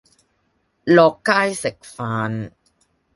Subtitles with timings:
[0.83, 2.53] 落街食飯